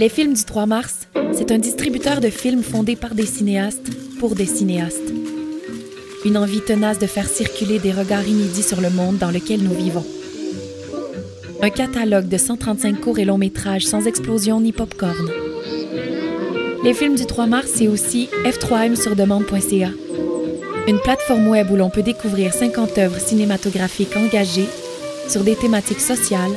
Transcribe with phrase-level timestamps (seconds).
[0.00, 4.34] Les films du 3 mars, c'est un distributeur de films fondé par des cinéastes pour
[4.34, 5.12] des cinéastes.
[6.24, 9.74] Une envie tenace de faire circuler des regards inédits sur le monde dans lequel nous
[9.74, 10.06] vivons.
[11.60, 15.30] Un catalogue de 135 courts et longs métrages sans explosion ni popcorn.
[16.82, 19.90] Les films du 3 mars, c'est aussi f3m sur demande.ca.
[20.88, 24.70] Une plateforme web où l'on peut découvrir 50 œuvres cinématographiques engagées
[25.28, 26.56] sur des thématiques sociales,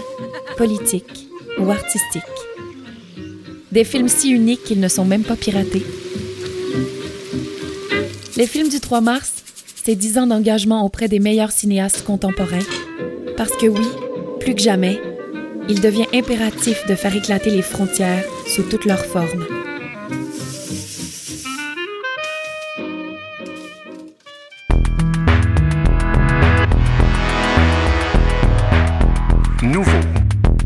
[0.55, 1.27] politiques
[1.59, 2.32] ou artistiques.
[3.73, 5.83] Des films si uniques qu'ils ne sont même pas piratés.
[8.37, 9.33] Les films du 3 mars,
[9.83, 12.59] c'est 10 ans d'engagement auprès des meilleurs cinéastes contemporains.
[13.35, 13.87] Parce que oui,
[14.39, 15.01] plus que jamais,
[15.69, 19.43] il devient impératif de faire éclater les frontières sous toutes leurs formes.
[29.63, 29.99] Nouveau.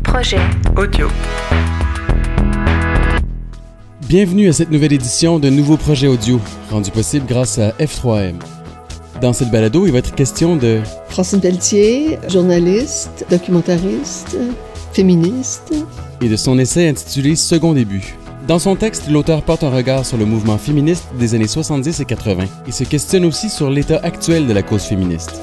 [0.04, 0.40] Projet.
[0.76, 1.08] Audio.
[4.08, 8.36] Bienvenue à cette nouvelle édition de Nouveau Projet Audio, rendu possible grâce à F3M.
[9.20, 14.38] Dans cette balado, il va être question de Francine Pelletier, journaliste, documentariste,
[14.94, 15.74] féministe.
[16.22, 18.16] et de son essai intitulé Second début.
[18.46, 22.04] Dans son texte, l'auteur porte un regard sur le mouvement féministe des années 70 et
[22.06, 25.38] 80 et se questionne aussi sur l'état actuel de la cause féministe.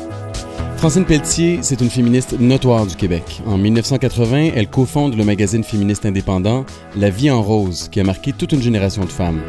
[0.77, 3.41] Francine Pelletier, c'est une féministe notoire du Québec.
[3.47, 6.63] En 1980, elle cofonde le magazine féministe indépendant
[6.95, 9.41] La vie en rose, qui a marqué toute une génération de femmes.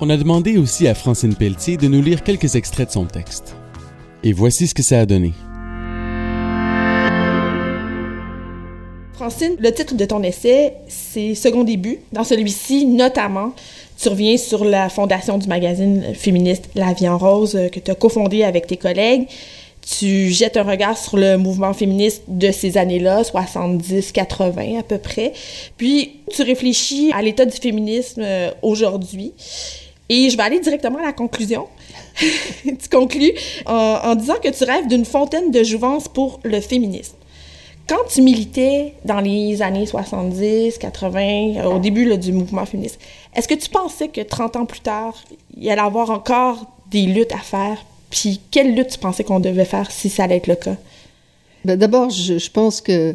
[0.00, 3.54] On a demandé aussi à Francine Pelletier de nous lire quelques extraits de son texte.
[4.24, 5.32] Et voici ce que ça a donné.
[9.12, 11.98] Francine, le titre de ton essai, c'est Second début.
[12.12, 13.52] Dans celui-ci, notamment,
[13.98, 17.90] tu reviens sur la fondation du magazine féministe La Vie en Rose euh, que tu
[17.90, 19.26] as cofondé avec tes collègues.
[19.88, 25.32] Tu jettes un regard sur le mouvement féministe de ces années-là, 70-80 à peu près.
[25.76, 29.32] Puis, tu réfléchis à l'état du féminisme euh, aujourd'hui.
[30.08, 31.68] Et je vais aller directement à la conclusion.
[32.64, 33.32] tu conclus
[33.66, 37.14] en, disant que tu rêves d'une fontaine de jouvence pour le féminisme.
[37.88, 41.20] Quand tu militais dans les années 70, 80,
[41.58, 42.98] euh, au début du mouvement féministe,
[43.36, 45.14] est-ce que tu pensais que 30 ans plus tard,
[45.56, 47.78] il y allait avoir encore des luttes à faire?
[48.10, 50.76] Puis quelle lutte tu pensais qu'on devait faire si ça allait être le cas?
[51.64, 53.14] Ben, D'abord, je, je pense que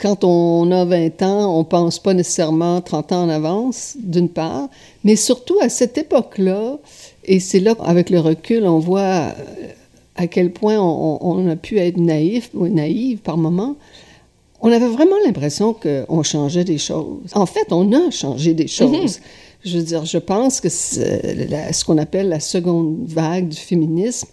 [0.00, 4.68] quand on a 20 ans, on pense pas nécessairement 30 ans en avance, d'une part,
[5.04, 6.78] mais surtout à cette époque-là,
[7.24, 9.32] et c'est là, avec le recul, on voit euh,
[10.16, 13.76] à quel point on, on a pu être naïf ou naïve par moment.
[14.60, 17.32] On avait vraiment l'impression qu'on changeait des choses.
[17.34, 19.20] En fait, on a changé des choses.
[19.64, 24.26] Je veux dire, je pense que ce qu'on appelle la seconde vague du féminisme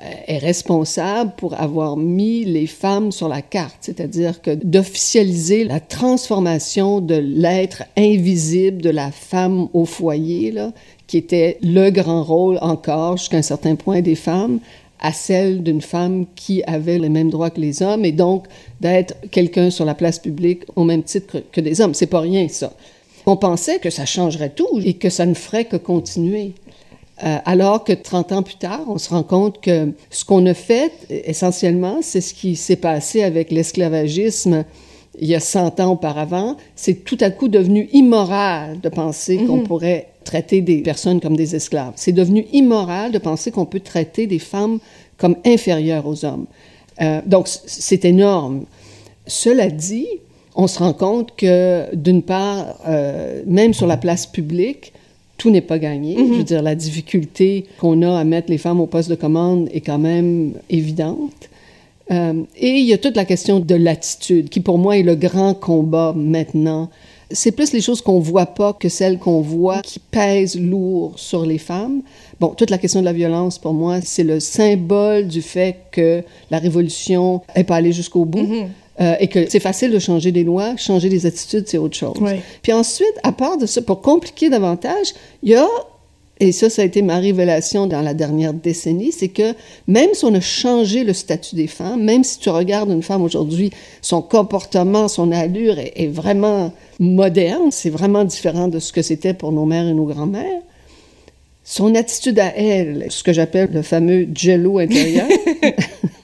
[0.00, 5.78] euh, est responsable pour avoir mis les femmes sur la carte, c'est-à-dire que d'officialiser la
[5.78, 10.52] transformation de l'être invisible de la femme au foyer,
[11.06, 14.58] qui était le grand rôle encore jusqu'à un certain point des femmes,
[14.98, 18.46] à celle d'une femme qui avait les mêmes droits que les hommes et donc
[18.80, 21.94] d'être quelqu'un sur la place publique au même titre que, que des hommes.
[21.94, 22.72] C'est pas rien, ça.
[23.26, 26.54] On pensait que ça changerait tout et que ça ne ferait que continuer.
[27.24, 30.54] Euh, alors que 30 ans plus tard, on se rend compte que ce qu'on a
[30.54, 34.64] fait, essentiellement, c'est ce qui s'est passé avec l'esclavagisme
[35.20, 36.56] il y a 100 ans auparavant.
[36.74, 41.54] C'est tout à coup devenu immoral de penser qu'on pourrait traiter des personnes comme des
[41.54, 41.92] esclaves.
[41.96, 44.78] C'est devenu immoral de penser qu'on peut traiter des femmes
[45.18, 46.46] comme inférieures aux hommes.
[47.00, 48.64] Euh, donc, c'est énorme.
[49.26, 50.08] Cela dit,
[50.54, 54.92] on se rend compte que, d'une part, euh, même sur la place publique,
[55.38, 56.16] tout n'est pas gagné.
[56.16, 59.68] Je veux dire, la difficulté qu'on a à mettre les femmes au poste de commande
[59.72, 61.48] est quand même évidente.
[62.10, 65.14] Euh, et il y a toute la question de l'attitude, qui pour moi est le
[65.14, 66.90] grand combat maintenant.
[67.30, 71.46] C'est plus les choses qu'on voit pas que celles qu'on voit qui pèsent lourd sur
[71.46, 72.02] les femmes.
[72.38, 76.22] Bon, toute la question de la violence, pour moi, c'est le symbole du fait que
[76.50, 78.46] la révolution n'est pas allée jusqu'au bout.
[79.00, 82.16] Euh, et que c'est facile de changer des lois, changer des attitudes, c'est autre chose.
[82.62, 85.66] Puis ensuite, à part de ça, pour compliquer davantage, il y a,
[86.40, 89.54] et ça, ça a été ma révélation dans la dernière décennie, c'est que
[89.86, 93.22] même si on a changé le statut des femmes, même si tu regardes une femme
[93.22, 93.70] aujourd'hui,
[94.02, 99.32] son comportement, son allure est, est vraiment moderne, c'est vraiment différent de ce que c'était
[99.32, 100.60] pour nos mères et nos grands-mères,
[101.64, 105.28] Son attitude à elle, ce que j'appelle le fameux jello intérieur,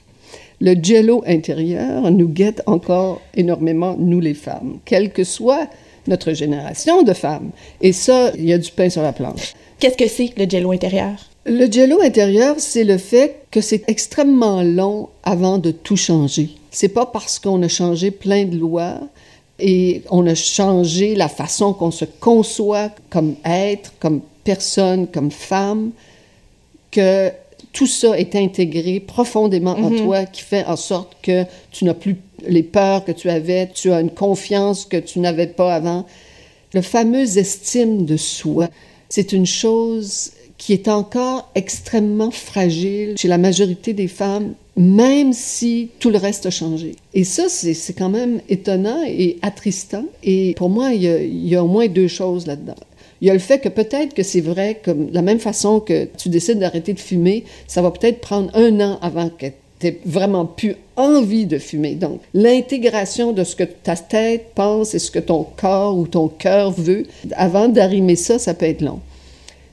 [0.59, 5.67] le jello intérieur nous guette encore énormément, nous les femmes, quelle que soit
[6.07, 7.51] notre génération de femmes.
[7.81, 9.53] Et ça, il y a du pain sur la planche.
[9.79, 11.15] Qu'est-ce que c'est le jello intérieur?
[11.45, 16.49] Le jello intérieur, c'est le fait que c'est extrêmement long avant de tout changer.
[16.71, 18.99] C'est pas parce qu'on a changé plein de lois
[19.59, 25.91] et on a changé la façon qu'on se conçoit comme être, comme personne, comme femme,
[26.91, 27.31] que
[27.73, 29.97] tout ça est intégré profondément en Mhm.
[30.05, 32.15] toi qui fait en sorte que tu n'as plus
[32.47, 36.05] les peurs que tu avais, tu as une confiance que tu n'avais pas avant.
[36.73, 38.69] Le fameux estime de soi,
[39.09, 45.89] c'est une chose qui est encore extrêmement fragile chez la majorité des femmes, même si
[45.99, 46.95] tout le reste a changé.
[47.13, 50.05] Et ça, c'est c'est quand même étonnant et attristant.
[50.23, 52.75] Et pour moi, il y a, il y a au moins deux choses là-dedans.
[53.21, 56.07] Il y a le fait que peut-être que c'est vrai, comme la même façon que
[56.17, 59.47] tu décides d'arrêter de fumer, ça va peut-être prendre un an avant que
[59.79, 61.95] tu aies vraiment plus envie de fumer.
[61.95, 66.27] Donc, l'intégration de ce que ta tête pense et ce que ton corps ou ton
[66.27, 68.99] cœur veut, avant d'arrimer ça, ça peut être long.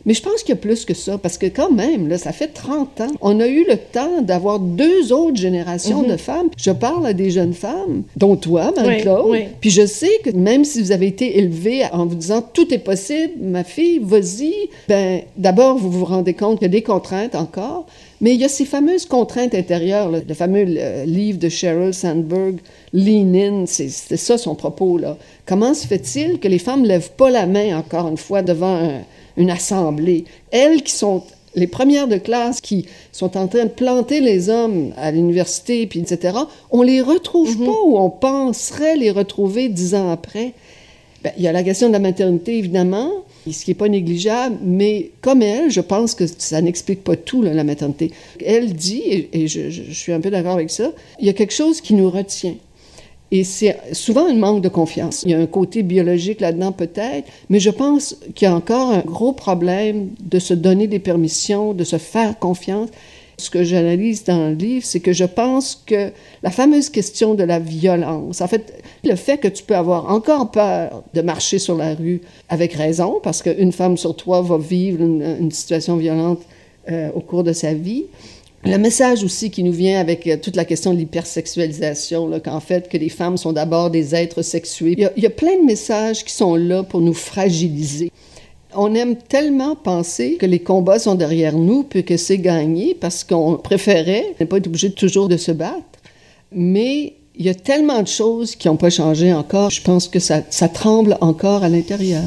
[0.06, 2.32] Mais je pense qu'il y a plus que ça, parce que quand même, là, ça
[2.32, 3.06] fait 30 ans.
[3.20, 6.08] On a eu le temps d'avoir deux autres générations Mhm.
[6.12, 6.49] de femmes.
[6.56, 9.25] Je parle à des jeunes femmes, dont toi, Marie-Claude.
[9.26, 9.44] Oui, oui.
[9.61, 12.79] Puis je sais que même si vous avez été élevée en vous disant tout est
[12.79, 14.55] possible, ma fille, vas-y,
[14.88, 17.87] ben d'abord vous vous rendez compte qu'il y a des contraintes encore,
[18.20, 20.20] mais il y a ces fameuses contraintes intérieures, là.
[20.26, 22.58] le fameux euh, livre de Sheryl Sandberg,
[22.93, 25.17] Lean In, c'est c'est ça son propos là.
[25.47, 28.75] Comment se fait-il que les femmes ne lèvent pas la main encore une fois devant
[28.76, 29.03] un-
[29.36, 31.22] une assemblée, elles qui sont
[31.54, 36.00] les premières de classe qui sont en train de planter les hommes à l'université, puis
[36.00, 36.36] etc.,
[36.70, 40.52] on les retrouve pas ou on penserait les retrouver dix ans après.
[41.24, 43.10] Ben, il y a la question de la maternité, évidemment,
[43.50, 47.42] ce qui n'est pas négligeable, mais comme elle, je pense que ça n'explique pas tout,
[47.42, 48.10] là, la maternité.
[48.44, 51.30] Elle dit, et, et je, je- je suis un peu d'accord avec ça, il y
[51.30, 52.56] a quelque chose qui nous retient.
[53.32, 55.23] Et c'est souvent un manque de confiance.
[55.25, 58.93] Il y a un côté biologique là-dedans peut-être, mais je pense qu'il y a encore
[58.93, 62.88] un gros problème de se donner des permissions, de se faire confiance.
[63.38, 66.11] Ce que j'analyse dans le livre, c'est que je pense que
[66.43, 70.50] la fameuse question de la violence, en fait, le fait que tu peux avoir encore
[70.50, 75.02] peur de marcher sur la rue avec raison, parce qu'une femme sur trois va vivre
[75.02, 76.40] une, situation violente
[76.90, 78.05] euh, au cours de sa vie,
[78.66, 82.88] le message aussi qui nous vient avec euh, toute la question de l'hypersexualisation, qu'en fait,
[82.88, 84.94] que les femmes sont d'abord des êtres sexués.
[84.96, 88.10] Il y, a, plein de messages qui sont là pour nous fragiliser.
[88.74, 93.24] On aime tellement penser que les combats sont derrière nous, puis que c'est gagné, parce
[93.24, 95.82] qu'on préférait ne pas être obligé toujours de se battre.
[96.52, 99.70] Mais il y a tellement de choses qui n'ont pas changé encore.
[99.70, 100.42] Je pense que ça
[100.72, 102.24] tremble encore à l'intérieur.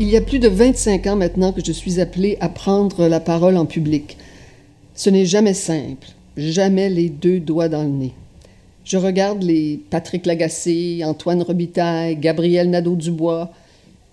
[0.00, 3.20] Il y a plus de 25 ans maintenant que je suis appelée à prendre la
[3.20, 4.16] parole en public.
[4.96, 8.12] Ce n'est jamais simple, jamais les deux doigts dans le nez.
[8.84, 13.52] Je regarde les Patrick Lagacé, Antoine Robitaille, Gabriel Nadeau-Dubois.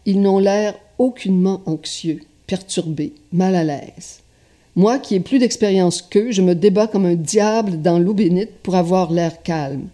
[0.06, 4.20] Ils n'ont l'air aucunement anxieux, perturbés, mal à l'aise.
[4.76, 8.54] Moi, qui ai plus d'expérience qu'eux, je me débat comme un diable dans l'eau bénite
[8.62, 9.88] pour avoir l'air calme.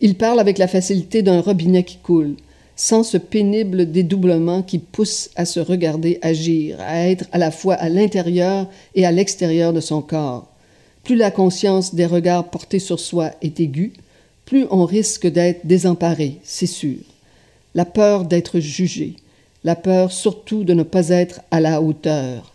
[0.00, 2.36] Ils parlent avec la facilité d'un robinet qui coule
[2.76, 7.74] sans ce pénible dédoublement qui pousse à se regarder agir, à être à la fois
[7.74, 10.48] à l'intérieur et à l'extérieur de son corps.
[11.04, 13.92] Plus la conscience des regards portés sur soi est aiguë,
[14.46, 16.98] plus on risque d'être désemparé, c'est sûr.
[17.74, 19.16] La peur d'être jugé,
[19.64, 22.52] la peur surtout de ne pas être à la hauteur,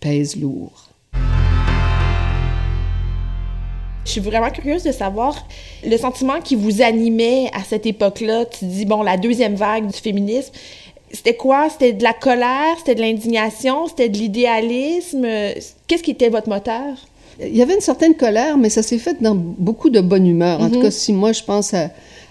[0.00, 0.89] pèse lourd.
[4.10, 5.46] Je suis vraiment curieuse de savoir
[5.86, 8.44] le sentiment qui vous animait à cette époque-là.
[8.46, 10.50] Tu dis, bon, la deuxième vague du féminisme,
[11.12, 11.68] c'était quoi?
[11.70, 12.74] C'était de la colère?
[12.78, 13.86] C'était de l'indignation?
[13.86, 15.24] C'était de l'idéalisme?
[15.86, 16.96] Qu'est-ce qui était votre moteur?
[17.40, 20.60] Il y avait une certaine colère, mais ça s'est fait dans beaucoup de bonne humeur.
[20.60, 20.70] En Mhm.
[20.72, 21.90] tout cas, si moi je pense à,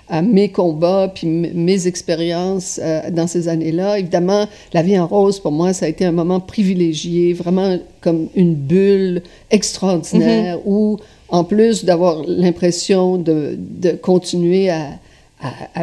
[0.09, 5.39] à mes combats puis mes expériences euh, dans ces années-là, évidemment, la vie en rose
[5.39, 10.61] pour moi ça a été un moment privilégié, vraiment comme une bulle extraordinaire Mhm.
[10.65, 10.97] où,
[11.29, 13.57] en plus d'avoir l'impression de,
[14.01, 14.99] continuer à,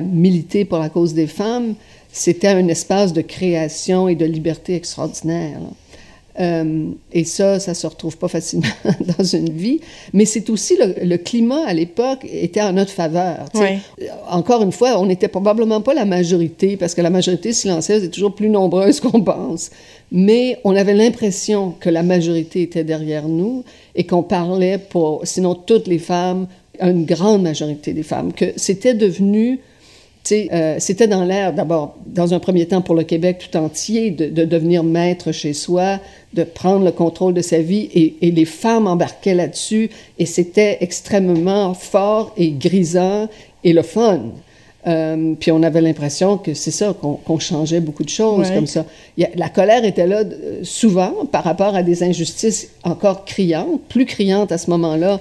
[0.02, 1.74] militer pour la cause des femmes,
[2.12, 5.60] c'était un espace de création et de liberté extraordinaire.
[6.38, 8.66] Euh, et ça, ça se retrouve pas facilement
[9.18, 9.80] dans une vie.
[10.12, 13.46] Mais c'est aussi le, le climat à l'époque était en notre faveur.
[14.28, 18.10] Encore une fois, on n'était probablement pas la majorité parce que la majorité silencieuse est
[18.10, 19.70] toujours plus nombreuse qu'on pense.
[20.12, 23.64] Mais on avait l'impression que la majorité était derrière nous
[23.94, 26.46] et qu'on parlait pour, sinon toutes les femmes,
[26.80, 29.60] une grande majorité des femmes, que c'était devenu
[30.32, 34.26] Euh, c'était dans l'air, d'abord, dans un premier temps pour le Québec tout entier, de,
[34.26, 35.98] de, devenir maître chez soi,
[36.34, 40.78] de prendre le contrôle de sa vie, et, et les femmes embarquaient là-dessus, et c'était
[40.80, 43.28] extrêmement fort et grisant
[43.64, 44.20] et le fun.
[44.86, 48.84] Euh, puis on avait l'impression que c'est ça, qu'on changeait beaucoup de choses comme ça.
[49.16, 54.52] la colère était là euh, souvent par rapport à des injustices encore criantes, plus criantes
[54.52, 55.20] à ce moment-là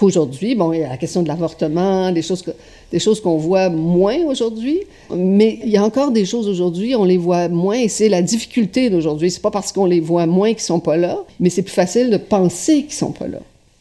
[0.00, 0.54] qu'aujourd'hui.
[0.54, 2.42] Bon, il y a la question de l'avortement, des choses,
[2.90, 4.80] des choses qu'on voit moins aujourd'hui,
[5.14, 8.22] mais il y a encore des choses aujourd'hui, on les voit moins, et c'est la
[8.22, 9.30] difficulté d'aujourd'hui.
[9.30, 12.10] C'est pas parce qu'on les voit moins qu'ils sont pas là, mais c'est plus facile
[12.10, 13.40] de penser qu'ils sont pas là.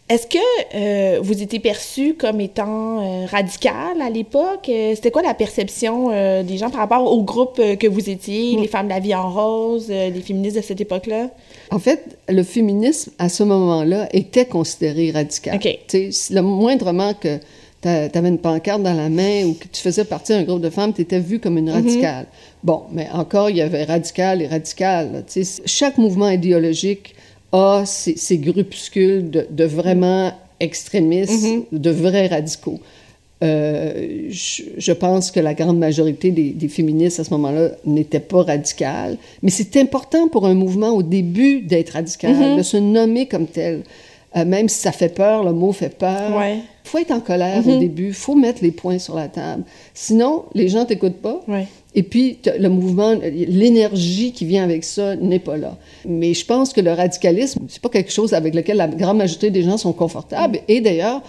[0.10, 0.40] Est-ce que
[0.74, 4.68] euh, vous étiez perçu comme étant euh, radical à l'époque?
[4.68, 6.10] Euh, c'était quoi la perception
[6.44, 8.62] des gens par rapport au groupe que vous étiez, mm.
[8.62, 11.30] les femmes de la vie en rose, les féministes de cette époque-là?
[11.70, 15.56] En fait, le féminisme, à ce moment-là, était considéré radical.
[15.56, 15.78] OK.
[15.94, 17.38] le moindrement que
[17.84, 20.72] tu avais une pancarte dans la main ou que tu faisais partie d'un groupe de
[20.72, 21.74] femmes, tu étais vu comme une mm-hmm.
[21.74, 22.26] radicale.
[22.64, 25.24] Bon, mais encore, il y avait radical et radical.
[25.66, 27.14] Chaque mouvement idéologique
[27.52, 31.64] a ces, grupuscules de, vraiment extrémistes, mm-hmm.
[31.72, 32.80] de vrais radicaux.
[33.42, 39.18] Euh, je, pense que la grande majorité des, féministes à ce moment-là n'étaient pas radicales,
[39.42, 42.58] mais c'est important pour un mouvement au début d'être radical, mm-hmm.
[42.58, 43.84] de se nommer comme tel.
[44.36, 46.40] Euh, même si ça fait peur, le mot fait peur.
[46.44, 47.80] Il faut être en colère au mm-hmm.
[47.80, 49.64] début, il faut mettre les points sur la table.
[49.94, 51.42] Sinon, les gens t'écoutent pas.
[51.96, 55.78] Et puis, le mouvement, l'énergie qui vient avec ça n'est pas là.
[56.06, 59.50] Mais je pense que le radicalisme, c'est pas quelque chose avec lequel la grande majorité
[59.50, 60.60] des gens sont confortables.
[60.68, 61.24] Et d'ailleurs,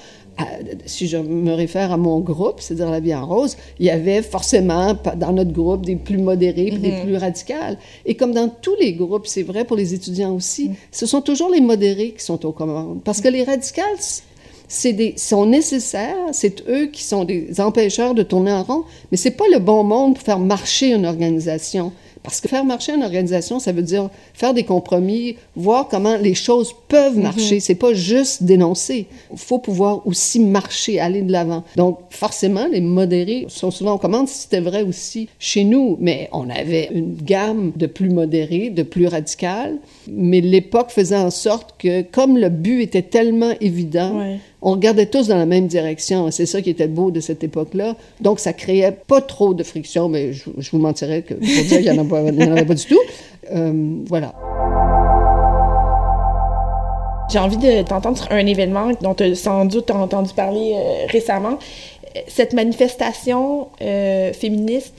[0.86, 4.22] si je me réfère à mon groupe, c'est-à-dire la vie en rose, il y avait
[4.22, 7.02] forcément dans notre groupe des plus modérés des mm-hmm.
[7.02, 7.78] plus radicales.
[8.06, 10.74] Et comme dans tous les groupes, c'est vrai pour les étudiants aussi, mm.
[10.92, 13.00] ce sont toujours les modérés qui sont aux commandes.
[13.04, 13.98] Parce que les radicales,
[14.72, 19.16] c'est des, sont nécessaires, c'est eux qui sont des empêcheurs de tourner en rond, mais
[19.16, 21.92] c'est pas le bon monde pour faire marcher une organisation.
[22.22, 26.34] Parce que faire marcher une organisation, ça veut dire faire des compromis, voir comment les
[26.34, 27.22] choses peuvent mhm.
[27.22, 27.60] marcher.
[27.60, 29.06] C'est pas juste dénoncer.
[29.32, 31.64] Il faut pouvoir aussi marcher, aller de l'avant.
[31.76, 34.28] Donc, forcément, les modérés sont souvent aux commandes.
[34.28, 39.06] C'était vrai aussi chez nous, mais on avait une gamme de plus modérés, de plus
[39.06, 39.78] radicales.
[40.06, 44.20] Mais l'époque faisait en sorte que, comme le but était tellement évident,
[44.62, 46.30] on regardait tous dans la même direction.
[46.30, 47.96] C'est ça qui était beau de cette époque-là.
[48.20, 51.92] Donc, ça créait pas trop de friction, mais je, vous mentirais que, pour dire qu'il
[51.92, 53.00] n'y en, en, avait pas du tout.
[53.52, 54.34] Euh, voilà.
[57.30, 61.06] J'ai envie de t'entendre sur un événement dont tu as sans doute entendu parler euh,
[61.08, 61.58] récemment.
[62.26, 64.94] Cette manifestation euh, féministe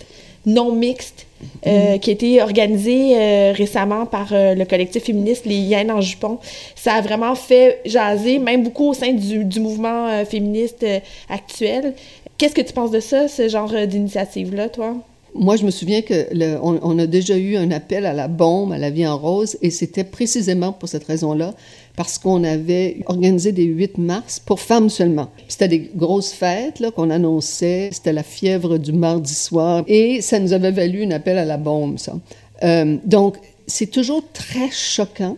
[0.46, 1.28] non mixte
[1.68, 6.02] euh, qui a été organisée euh, récemment par euh, le collectif féministe Les Hyènes en
[6.02, 6.40] jupon.
[6.76, 10.86] Ça a vraiment fait jaser, même beaucoup au sein du, du mouvement féministe
[11.30, 11.94] actuel.
[12.38, 14.96] Qu'est-ce que tu penses de ça, ce genre d'initiative-là, toi?
[15.34, 16.28] Moi, je me souviens que
[16.62, 19.70] on, a déjà eu un appel à la bombe, à la vie en rose, et
[19.70, 21.54] c'était précisément pour cette raison-là,
[21.96, 25.30] parce qu'on avait organisé des 8 mars pour femmes seulement.
[25.48, 30.40] C'était des grosses fêtes là qu'on annonçait, c'était la fièvre du mardi soir, et ça
[30.40, 32.18] nous avait valu un appel à la bombe, ça.
[32.64, 35.38] Euh, donc, c'est toujours très choquant.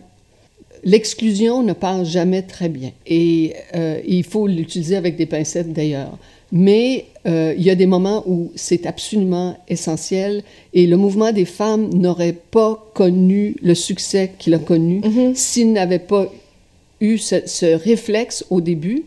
[0.84, 6.18] L'exclusion ne parle jamais très bien, et euh, il faut l'utiliser avec des pincettes d'ailleurs.
[6.52, 11.46] Mais euh, il y a des moments où c'est absolument essentiel et le mouvement des
[11.46, 15.34] femmes n'aurait pas connu le succès qu'il a connu mm-hmm.
[15.34, 16.30] s'il n'avait pas
[17.04, 19.04] eu ce, réflexe au début.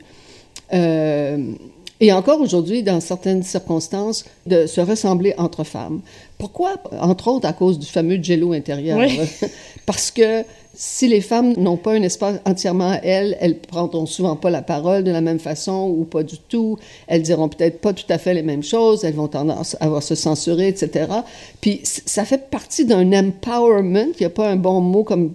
[0.73, 1.53] Euh,
[1.99, 6.01] et encore aujourd'hui, dans certaines circonstances, de se ressembler entre femmes.
[6.37, 6.75] Pourquoi?
[6.99, 8.99] Entre autres, à cause du fameux jello intérieur?
[9.85, 10.43] Parce que
[10.79, 14.62] si les femmes n'ont pas un espace entièrement à elles, elles prendront souvent pas la
[14.62, 16.77] parole de la même façon ou pas du tout.
[17.07, 19.03] Elles diront peut-être pas tout à fait les mêmes choses.
[19.03, 21.07] Elles vont tendance à se censurer, etc.
[21.62, 24.13] Puis ça fait partie d'un empowerment.
[24.13, 25.34] Il n'y a pas un bon mot comme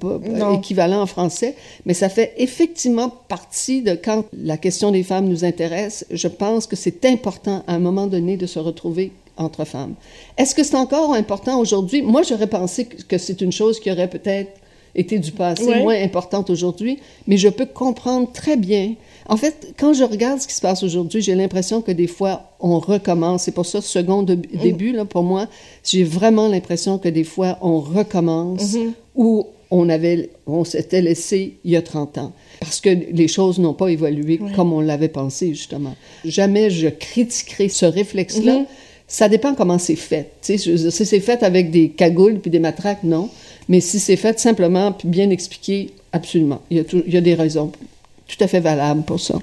[0.54, 1.56] équivalent en français,
[1.86, 6.06] mais ça fait effectivement partie de quand la question des femmes nous intéresse.
[6.12, 9.94] Je pense que c'est important à un moment donné de se retrouver entre femmes.
[10.38, 12.00] Est-ce que c'est encore important aujourd'hui?
[12.00, 14.61] Moi, j'aurais pensé que c'est une chose qui aurait peut-être
[14.94, 18.94] été du passé, moins importante aujourd'hui, mais je peux comprendre très bien.
[19.26, 22.50] En fait, quand je regarde ce qui se passe aujourd'hui, j'ai l'impression que des fois,
[22.60, 23.44] on recommence.
[23.44, 24.36] C'est pour ça, second mm.
[24.62, 25.46] début, là, pour moi,
[25.84, 28.92] j'ai vraiment l'impression que des fois, on recommence mm-hmm.
[29.14, 32.32] où on avait, on s'était laissé il y a 30 ans.
[32.60, 35.94] Parce que les choses n'ont pas évolué comme on l'avait pensé, justement.
[36.24, 38.58] Jamais je critiquerai ce réflexe-là.
[38.58, 38.66] Mm-hmm.
[39.06, 40.32] Ça dépend comment c'est fait.
[40.40, 43.28] Si c'est fait avec des cagoules puis des matraques, non.
[43.68, 46.60] Mais si c'est fait simplement bien expliqué, absolument.
[46.70, 47.72] Il y, a il des raisons
[48.26, 49.34] tout à fait valables pour ça.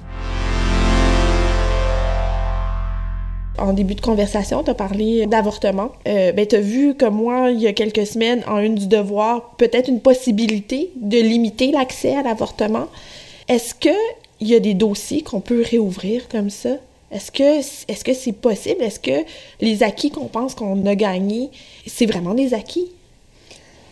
[3.58, 5.92] En début de conversation, tu as parlé d'avortement.
[6.08, 8.86] Euh, ben, tu as vu comme moi, il y a quelques semaines, en une du
[8.86, 12.86] devoir, peut-être une possibilité de limiter l'accès à l'avortement.
[13.48, 13.92] Est-ce qu'il
[14.40, 16.76] y a des dossiers qu'on peut réouvrir comme ça?
[17.12, 18.82] Est-ce que est-ce que c'est possible?
[18.82, 19.24] Est-ce que
[19.60, 21.50] les acquis qu'on pense qu'on a gagnés,
[21.86, 22.86] c'est vraiment des acquis?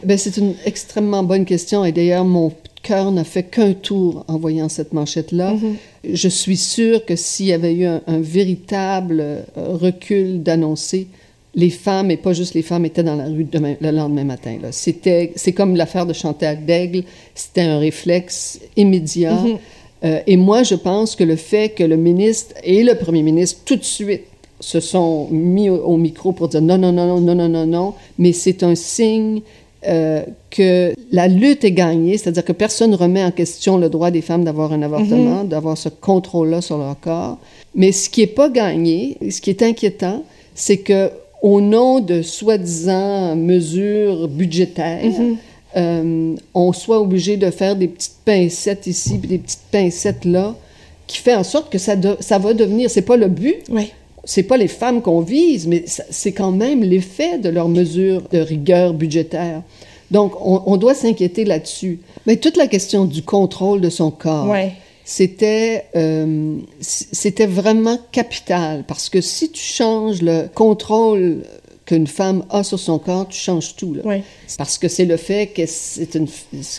[0.05, 2.52] Ben, c'est une extrêmement bonne question et d'ailleurs mon
[2.83, 5.55] cœur n'a fait qu'un tour en voyant cette manchette-là.
[5.55, 6.14] Mm-hmm.
[6.14, 11.09] Je suis sûre que s'il y avait eu un, véritable euh, recul d'annoncer,
[11.55, 14.59] les femmes, et pas juste les femmes, étaient dans la rue le lendemain matin.
[14.71, 17.02] C'est comme l'affaire de Chantal Daigle,
[17.35, 19.35] c'était un réflexe immédiat.
[19.35, 19.59] Mm-hmm.
[20.05, 23.62] Euh, et moi, je pense que le fait que le ministre et le premier ministre,
[23.64, 24.23] tout de suite,
[24.61, 27.67] se sont mis au, au micro pour dire non, non, non, non, non, non, non,
[27.67, 29.40] non mais c'est un signe
[29.88, 34.11] euh, que la lutte est gagnée, c'est-à-dire que personne ne remet en question le droit
[34.11, 35.49] des femmes d'avoir un avortement, mhm.
[35.49, 37.38] d'avoir ce contrôle-là sur leur corps.
[37.75, 41.11] Mais ce qui n'est pas gagné, ce qui est inquiétant, c'est que
[41.42, 45.37] au nom de soi-disant mesures budgétaires, mhm.
[45.76, 50.54] euh, on soit obligé de faire des petites pincettes ici, puis des petites pincettes là,
[51.07, 53.90] qui fait en sorte que ça, ça va devenir, c'est pas le but, oui
[54.28, 58.38] c'est pas les femmes qu'on vise, mais c'est quand même l'effet de leurs mesures de
[58.38, 59.62] rigueur budgétaire.
[60.11, 62.00] Donc, on, doit s'inquiéter là-dessus.
[62.26, 64.54] Mais toute la question du contrôle de son corps,
[65.02, 71.38] c'était euh, c'était vraiment capital parce que si tu changes le contrôle
[71.87, 73.94] qu'une femme a sur son corps, tu changes tout.
[73.94, 74.02] Là.
[74.58, 75.62] Parce que c'est le fait que
[76.18, 76.28] une,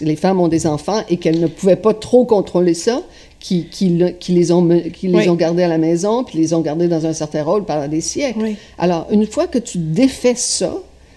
[0.02, 3.02] les femmes ont des enfants et qu'elles ne pouvaient pas trop contrôler ça,
[3.40, 6.88] qui, qui, les, ont, qui les ont gardés à la maison, puis les ont gardés
[6.88, 8.56] dans un certain rôle pendant des siècles.
[8.78, 10.74] Alors, une fois que tu défais ça,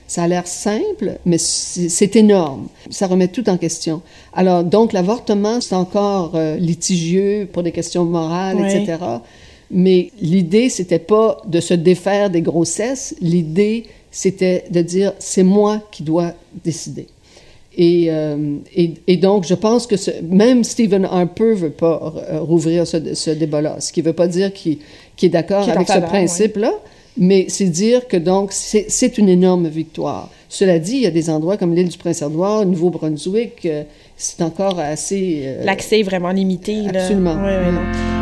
[0.07, 2.69] ça a l'air simple, mais c'est énorme.
[2.91, 4.02] Ça remet tout en question.
[4.35, 8.99] Alors, donc, l'avortement, c'est encore euh, litigieux pour des questions morales, etc.
[9.71, 13.14] Mais l'idée, c'était pas de se défaire des grossesses.
[13.23, 17.06] L'idée, c'était de dire, c'est moi qui dois décider.
[17.78, 23.15] Euh, et, et, donc, je pense que même Stephen Harper ne veut pas rouvrir ce,
[23.15, 24.78] ce débat-là, ce qui ne veut pas dire qu'il
[25.23, 26.73] est d'accord avec ce principe-là,
[27.17, 30.30] mais c'est dire que donc c'est une énorme victoire.
[30.49, 33.85] Cela dit, il y a des endroits comme l'île du Prince-Édouard, Nouveau-Brunswick, euh,
[34.17, 35.43] c'est encore assez...
[35.45, 36.87] Euh, L'accès est vraiment limité.
[36.89, 37.37] Absolument.
[37.37, 38.22] Là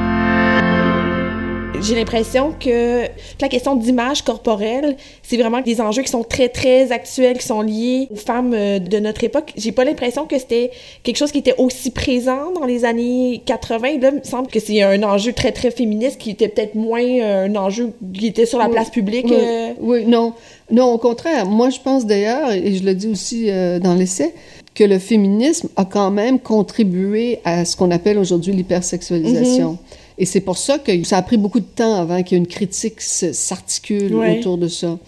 [1.81, 3.05] j'ai l'impression que
[3.41, 7.63] la question d'image corporelle, c'est vraiment des enjeux qui sont très, très actuels, qui sont
[7.63, 9.53] liés aux femmes euh, de notre époque.
[9.57, 10.71] J'ai pas l'impression que c'était
[11.03, 13.89] quelque chose qui était aussi présent dans les années 80.
[14.01, 17.03] Là, il me semble que c'est un enjeu très, très féministe qui était peut-être moins
[17.03, 19.27] euh, un enjeu qui était sur la place publique.
[19.29, 19.73] Oui, euh.
[19.81, 20.35] oui, non.
[20.71, 21.47] Non, au contraire.
[21.47, 23.51] Moi, je pense d'ailleurs, et je le dis aussi
[23.83, 24.33] dans l'essai,
[24.75, 29.73] que le féminisme a quand même contribué à ce qu'on appelle aujourd'hui l'hypersexualisation.
[29.73, 30.00] Mm-hmm.
[30.21, 32.45] Et c'est pour ça que ça a pris beaucoup de temps avant qu'il y ait
[32.45, 34.99] une critique s'articule autour de ça.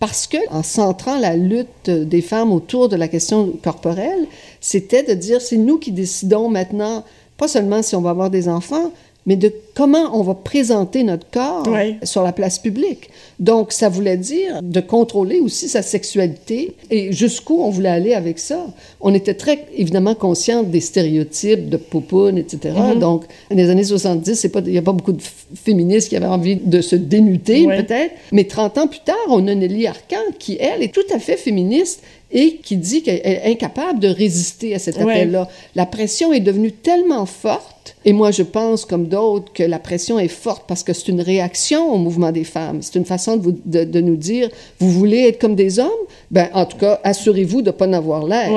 [0.00, 4.26] Parce que, en centrant la lutte des femmes autour de la question corporelle,
[4.62, 7.04] c'était de dire c'est nous qui décidons maintenant,
[7.36, 8.92] pas seulement si on va avoir des enfants,
[9.26, 11.66] mais de comment on va présenter notre corps
[12.02, 13.10] sur la place publique.
[13.38, 18.38] Donc, ça voulait dire de contrôler aussi sa sexualité et jusqu'où on voulait aller avec
[18.38, 18.66] ça.
[19.00, 22.74] On était très, évidemment, conscients des stéréotypes de poupounes, etc.
[22.76, 22.98] Mm-hmm.
[22.98, 25.22] Donc, dans les années 70, il n'y a pas beaucoup de
[25.54, 28.14] féministes qui avaient envie de se dénuder, peut-être.
[28.32, 31.36] Mais 30 ans plus tard, on a Nelly Arcan qui, elle, est tout à fait
[31.36, 35.48] féministe et qui dit qu'elle est incapable de résister à cet appel-là.
[35.74, 37.71] La pression est devenue tellement forte,
[38.04, 41.20] et moi je pense, comme d'autres, que la pression est forte parce que c'est une
[41.20, 42.82] réaction au mouvement des femmes.
[42.82, 45.88] C'est une façon de, vous, de, nous dire, vous voulez être comme des hommes?
[46.30, 48.50] Ben, en tout cas, assurez-vous de ne pas en avoir l'air.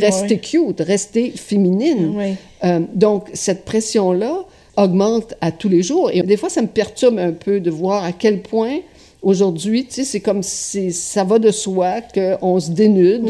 [0.00, 2.36] restez cute, restez féminine.
[2.64, 4.44] Euh, donc, cette pression-là
[4.76, 6.10] augmente à tous les jours.
[6.12, 8.78] Et des fois, ça me perturbe un peu de voir à quel point
[9.26, 13.28] Aujourd'hui, c'est comme si ça va de soi qu'on se dénude,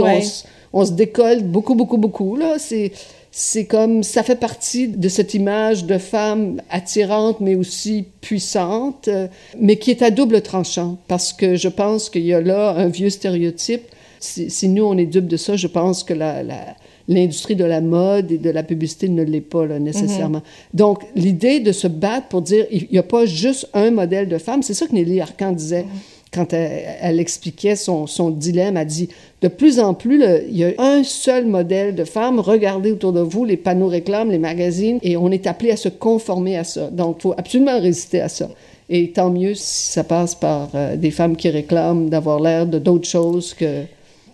[0.73, 2.37] on, se, décolle beaucoup, beaucoup, beaucoup.
[2.37, 2.93] Là, c'est
[3.39, 9.29] c'est comme ça fait partie de cette image de femme attirante mais aussi puissante, euh,
[9.61, 12.89] mais qui est à double tranchant parce que je pense qu'il y a là un
[12.89, 13.83] vieux stéréotype.
[14.21, 16.77] Si, si, nous on est dupe de ça, je pense que la, la
[17.09, 20.39] l'industrie de la mode et de la publicité ne l'est pas là, nécessairement.
[20.39, 20.75] Mm-hmm.
[20.77, 24.39] Donc, l'idée de se battre pour dire il n'y a pas juste un modèle de
[24.39, 25.83] femme, c'est ça que Nelly Arcan disait.
[25.83, 26.16] Mm-hmm.
[26.37, 29.09] Quand elle, expliquait son, son, dilemme, elle dit
[29.41, 32.41] de plus en plus, il y a un seul modèle de femme.
[32.41, 35.89] Regardez autour de vous les panneaux réclames, les magazines, et on est appelé à se
[35.89, 36.91] conformer à ça.
[36.91, 38.51] Donc, il faut absolument résister à ça.
[38.91, 42.79] Et tant mieux si ça passe par euh, des femmes qui réclament d'avoir l'air de
[42.79, 43.85] d'autres choses que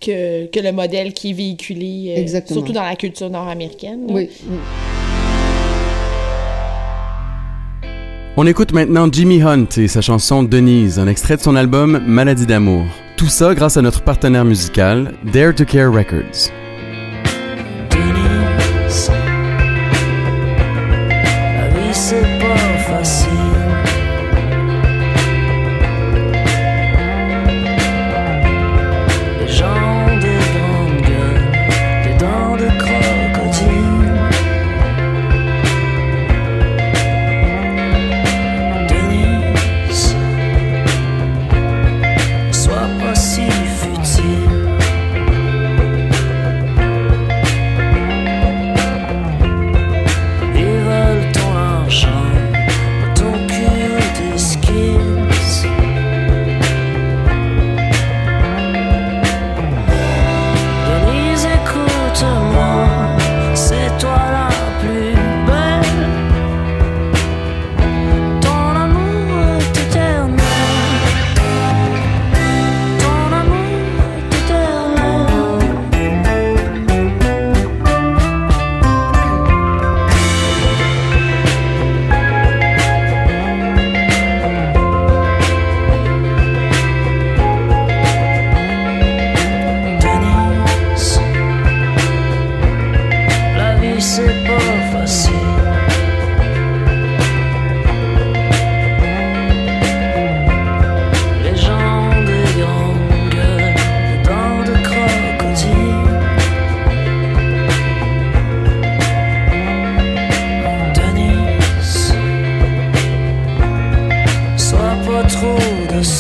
[0.01, 4.01] que, que, le modèle qui est véhiculé, euh, surtout dans la culture nord-américaine.
[4.09, 4.29] Oui.
[8.35, 12.47] On écoute maintenant Jimmy Hunt et sa chanson Denise, un extrait de son album Maladie
[12.47, 12.87] d'amour.
[13.19, 16.51] Tout ça grâce à notre partenaire musical, Dare to Care Records.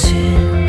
[0.02, 0.61] To.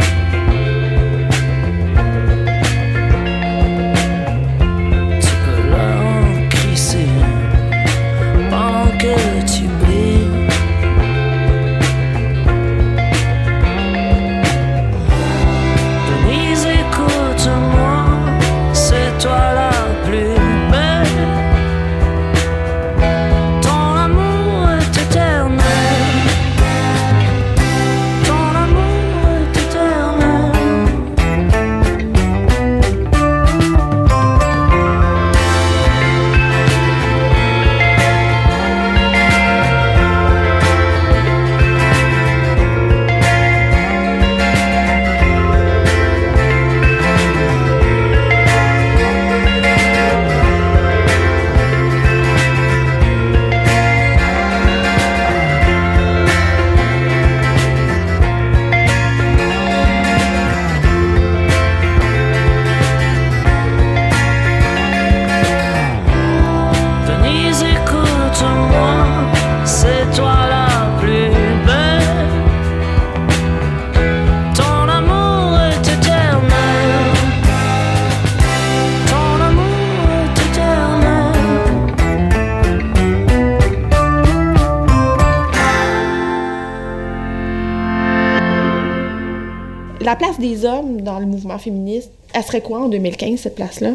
[90.13, 93.93] La place des hommes dans le mouvement féministe, elle serait quoi en 2015, cette place-là?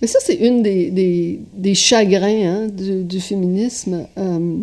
[0.00, 4.06] Mais ça, c'est une des, des, des chagrins hein, du, du, féminisme.
[4.18, 4.56] Euh,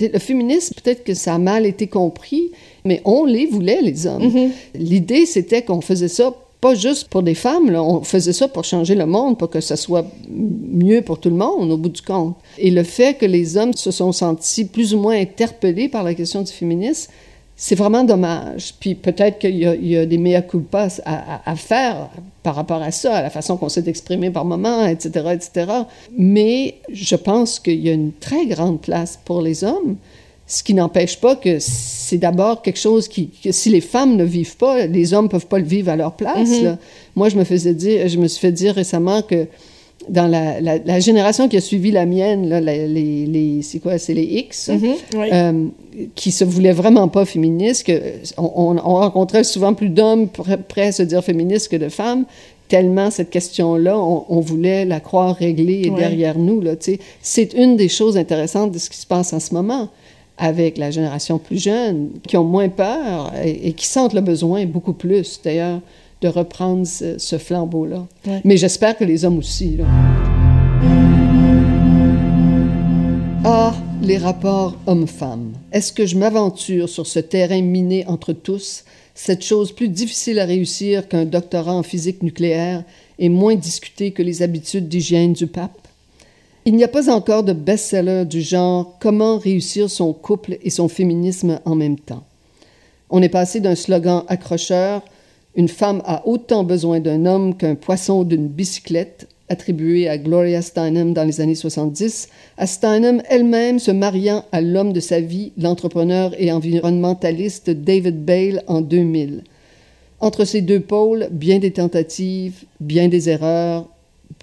[0.00, 2.50] le féminisme, peut-être que ça a mal été compris,
[2.84, 4.24] mais on les voulait, les hommes.
[4.28, 4.50] Mm -hmm.
[4.74, 8.64] L'idée, c'était qu'on faisait ça pas juste pour des femmes, là, on faisait ça pour
[8.64, 12.02] changer le monde, pour que ça soit mieux pour tout le monde, au bout du
[12.02, 12.34] compte.
[12.66, 16.14] Et le fait que les hommes se sont sentis plus ou moins interpellés par la
[16.14, 17.10] question du féminisme,
[17.60, 18.72] c'est vraiment dommage.
[18.78, 22.08] Puis peut-être qu'il y, y, a des mea culpas à, à, à, faire
[22.44, 25.72] par rapport à ça, à la façon qu'on s'est exprimé par moment, etc., etc.
[26.16, 29.96] Mais je pense qu'il y a une très grande place pour les hommes,
[30.46, 34.24] ce qui n'empêche pas que c'est d'abord quelque chose qui, que si les femmes ne
[34.24, 36.48] vivent pas, les hommes peuvent pas le vivre à leur place.
[36.48, 36.76] Mm -hmm.
[37.16, 39.48] Moi, je me faisais dire, je me suis fait dire récemment que
[40.08, 42.86] dans la, la, la, génération qui a suivi la mienne, là, les,
[43.26, 45.28] les c'est quoi, c'est les X, mm -hmm, oui.
[45.32, 45.66] euh,
[46.14, 47.96] qui se voulaient vraiment pas féministes, que
[48.36, 50.28] on, on rencontrait souvent plus d'hommes
[50.68, 52.24] prêts à se dire féministes que de femmes,
[52.68, 55.98] tellement cette question-là, on, on, voulait la croire réglée et ouais.
[55.98, 56.60] derrière nous.
[56.60, 56.72] Là,
[57.22, 59.88] c'est une des choses intéressantes de ce qui se passe en ce moment
[60.36, 64.66] avec la génération plus jeune, qui ont moins peur et, et qui sentent le besoin
[64.66, 65.80] beaucoup plus, d'ailleurs,
[66.20, 68.06] de reprendre ce, ce flambeau-là.
[68.26, 68.40] Ouais.
[68.44, 69.76] Mais j'espère que les hommes aussi.
[69.76, 69.84] Là.
[73.44, 75.52] Ah, les rapports hommes-femmes.
[75.72, 80.44] Est-ce que je m'aventure sur ce terrain miné entre tous, cette chose plus difficile à
[80.44, 82.84] réussir qu'un doctorat en physique nucléaire
[83.18, 85.88] et moins discutée que les habitudes d'hygiène du pape?
[86.64, 90.88] Il n'y a pas encore de best-seller du genre Comment réussir son couple et son
[90.88, 92.24] féminisme en même temps.
[93.08, 95.02] On est passé d'un slogan accrocheur
[95.56, 101.14] Une femme a autant besoin d'un homme qu'un poisson d'une bicyclette attribué à Gloria Steinem
[101.14, 106.34] dans les années 70, à Steinem elle-même se mariant à l'homme de sa vie, l'entrepreneur
[106.38, 109.44] et environnementaliste David Bale en 2000.
[110.20, 113.88] Entre ces deux pôles, bien des tentatives, bien des erreurs,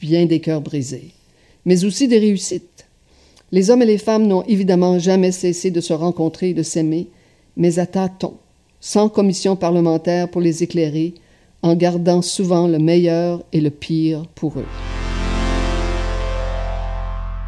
[0.01, 1.11] bien des cœurs brisés,
[1.65, 2.85] mais aussi des réussites.
[3.51, 7.07] Les hommes et les femmes n'ont évidemment jamais cessé de se rencontrer et de s'aimer,
[7.57, 8.37] mais à tâtons,
[8.85, 11.15] sans commission parlementaire pour les éclairer,
[11.63, 14.67] en gardant souvent le meilleur et le pire pour eux.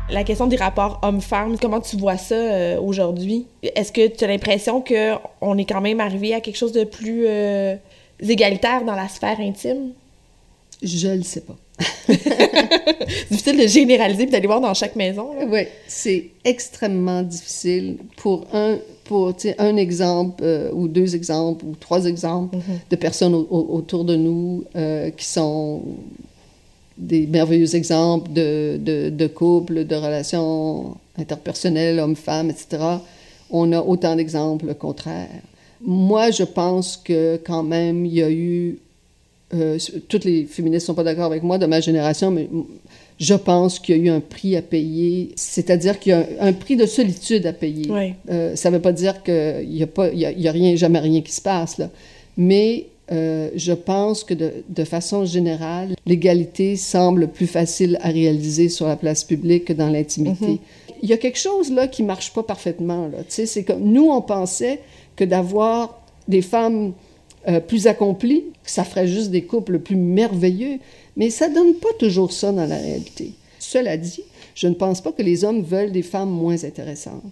[0.10, 3.46] La question des rapports hommes-femmes, comment tu vois ça euh, aujourd'hui?
[3.62, 7.26] Est-ce que tu as l'impression qu'on est quand même arrivé à quelque chose de plus
[7.28, 7.76] euh,
[8.20, 9.92] égalitaire dans la sphère intime?
[10.82, 11.56] Je ne sais pas.
[13.30, 15.36] difficile de généraliser et d'aller voir dans chaque maison.
[15.48, 22.06] Oui, c'est extrêmement difficile pour un, pour un exemple euh, ou deux exemples ou trois
[22.06, 22.90] exemples mm-hmm.
[22.92, 24.64] de personnes autour de nous
[25.18, 25.82] qui sont
[26.98, 32.84] des merveilleux exemples de, de, de couples, de relations interpersonnelles, hommes-femmes, etc.
[33.52, 35.42] On a autant d'exemples contraires.
[35.82, 38.80] Moi, je pense que quand même, il y a eu...
[39.54, 39.78] Euh,
[40.10, 42.50] toutes les féministes ne sont pas d'accord avec moi de ma génération, mais
[43.20, 46.54] je pense qu'il y a eu un prix à payer, c'est-à-dire qu'il y a un,
[46.54, 48.16] prix de solitude à payer.
[48.30, 50.48] Euh, ça ne veut pas dire qu'il n'y a, pas, il y a, il y
[50.48, 51.90] a rien, jamais rien qui se passe, là.
[52.36, 58.68] mais euh, je pense que de, de façon générale, l'égalité semble plus facile à réaliser
[58.68, 60.46] sur la place publique que dans l'intimité.
[60.46, 60.58] Mhm.
[61.04, 63.08] Il y a quelque chose là qui marche pas parfaitement.
[63.08, 63.20] Là.
[63.30, 64.82] C'est comme nous, on pensait
[65.16, 66.94] que d'avoir des femmes
[67.48, 70.80] euh, plus accomplies, ça ferait juste des couples plus merveilleux,
[71.18, 73.32] mais ça donne pas toujours ça dans la réalité.
[73.60, 74.22] Cela dit,
[74.56, 77.24] je ne pense pas que les hommes veulent des femmes moins intéressantes.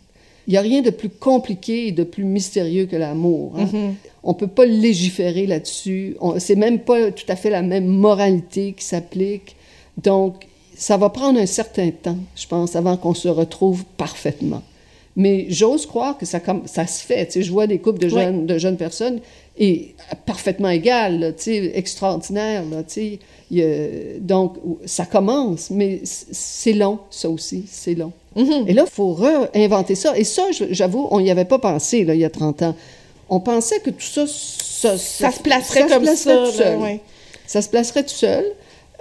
[0.48, 3.54] Il n'y a rien de plus compliqué et de plus mystérieux que l'amour.
[3.58, 3.66] Hein.
[3.66, 3.94] Mm-hmm.
[4.24, 6.18] On ne peut pas légiférer là-dessus.
[6.40, 9.56] C'est même pas tout à fait la même moralité qui s'applique.
[9.98, 14.62] Donc, ça va prendre un certain temps, je pense, avant qu'on se retrouve parfaitement.
[15.16, 17.26] Mais j'ose croire que ça, ça se fait.
[17.28, 19.22] Tu sais, je vois des couples de jeunes, de jeunes personnes
[19.58, 22.64] et parfaitement égales, tu sais, extraordinaires.
[22.70, 23.18] Là, tu
[23.50, 24.20] sais.
[24.20, 28.12] donc, ça commence, mais c'est long, ça aussi, c'est long.
[28.36, 28.68] Mm-hmm.
[28.68, 30.18] Et là, il faut réinventer ça.
[30.18, 32.76] Et ça, j'avoue, on n'y avait pas pensé là, il y a 30 ans.
[33.30, 34.26] On pensait que tout ça...
[34.28, 36.46] Ça, ça, se placerait comme ça.
[36.46, 37.00] Tout seul.
[37.48, 38.44] Ça se placerait tout seul,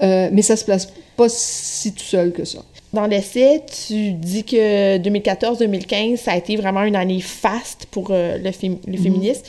[0.02, 2.60] euh, mais ça se place pas si tout seul que ça.
[2.94, 8.38] Dans l'essai, tu dis que 2014-2015, ça a été vraiment une année faste pour euh,
[8.38, 9.02] le, mm-hmm.
[9.02, 9.42] féminisme.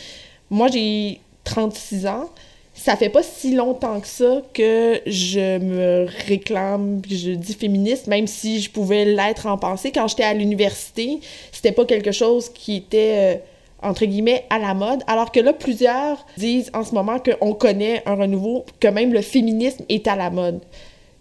[0.49, 2.29] Moi, j'ai 36 ans
[2.75, 8.27] ça fait pas si longtemps que ça que je me réclame, je dis féministe, même
[8.27, 9.91] si je pouvais l'être en pensée.
[9.93, 11.19] Quand j'étais à l'université,
[11.53, 15.01] c'était pas quelque chose qui était, euh, entre guillemets, à la mode.
[15.07, 19.21] Alors que là, plusieurs disent en ce moment qu'on connaît un renouveau, que même le
[19.21, 20.59] féminisme est à la mode.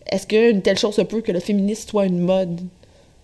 [0.06, 2.60] Est-ce qu'une telle chose se peut que le féminisme soit une mode?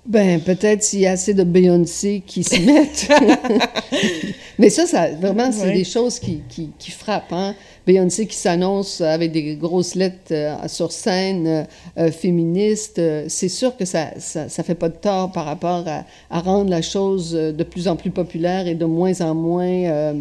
[0.07, 3.09] Ben, peut-être s'il y a assez de Beyoncé qui s'y mettent.
[4.59, 7.33] Mais ça, ça vraiment, c'est des choses qui, qui, qui frappent.
[7.33, 7.55] Hein?
[7.87, 11.63] Beyoncé qui s'annonce avec des grosses lettres euh, sur scène euh,
[11.99, 16.05] euh, féministe, c'est sûr que ça, ça, ça, fait pas de tort par rapport à,
[16.31, 20.15] à, rendre la chose de plus en plus populaire et de moins en moins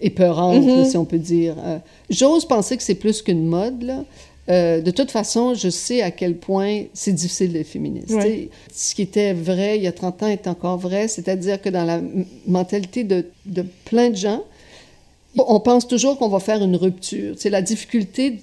[0.00, 0.90] épeurante, mm-hmm.
[0.90, 1.56] si on peut dire.
[2.10, 4.04] J'ose penser que c'est plus qu'une mode, là.
[4.50, 8.14] Euh, de toute façon, je sais à quel point c'est difficile d'être féministe.
[8.72, 11.84] Ce qui était vrai il y a 30 ans est encore vrai, c'est-à-dire que dans
[11.84, 12.00] la
[12.46, 14.42] mentalité de, de, plein de gens,
[15.38, 17.34] on pense toujours qu'on va faire une rupture.
[17.38, 18.40] C'est la difficulté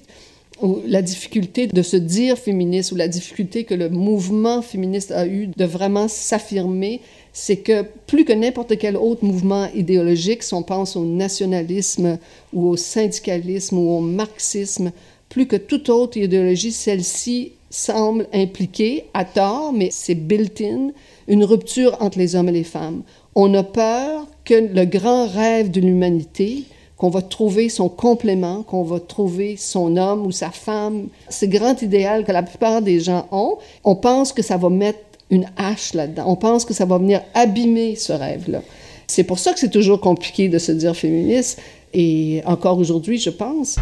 [0.86, 5.48] la difficulté de se dire féministe ou la difficulté que le mouvement féministe a eu
[5.48, 7.00] de vraiment s'affirmer,
[7.32, 12.18] c'est que plus que n'importe quel autre mouvement idéologique, si on pense au nationalisme
[12.52, 14.92] ou au syndicalisme ou au marxisme,
[15.32, 20.90] plus que toute autre idéologie, celle-ci semble impliquer, à tort, mais c'est built-in,
[21.26, 23.02] une rupture entre les hommes et les femmes.
[23.34, 26.64] On a peur que le grand rêve de l'humanité,
[26.98, 31.80] qu'on va trouver son complément, qu'on va trouver son homme ou sa femme, ce grand
[31.80, 35.94] idéal que la plupart des gens ont, on pense que ça va mettre une hache
[35.94, 36.24] là-dedans.
[36.26, 38.60] On pense que ça va venir abîmer ce rêve-là.
[39.06, 41.58] C'est pour ça que c'est toujours compliqué de se dire féministe,
[41.94, 43.78] et encore aujourd'hui, je pense.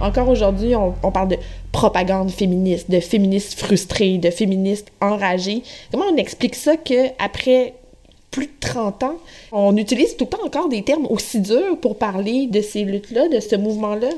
[0.00, 1.36] Encore aujourd'hui, on, parle de
[1.72, 5.62] propagande féministe, de féministes frustrés, de féministes enragés.
[5.90, 7.74] Comment on explique ça qu'après
[8.30, 9.16] plus de 30 ans,
[9.52, 13.28] on utilise tout le temps encore des termes aussi durs pour parler de ces luttes-là,
[13.28, 14.10] de ce mouvement-là?